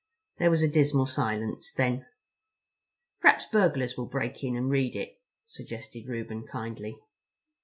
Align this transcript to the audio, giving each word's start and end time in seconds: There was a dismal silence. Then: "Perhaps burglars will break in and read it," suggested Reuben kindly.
There 0.39 0.49
was 0.49 0.63
a 0.63 0.67
dismal 0.67 1.05
silence. 1.05 1.71
Then: 1.71 2.07
"Perhaps 3.19 3.45
burglars 3.51 3.95
will 3.95 4.07
break 4.07 4.43
in 4.43 4.55
and 4.55 4.67
read 4.67 4.95
it," 4.95 5.21
suggested 5.45 6.07
Reuben 6.07 6.47
kindly. 6.47 6.97